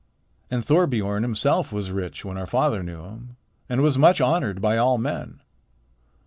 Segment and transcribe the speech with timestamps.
[0.49, 3.37] And Thorbiorn himself was rich when our father knew him,
[3.69, 5.41] and was much honored by all men.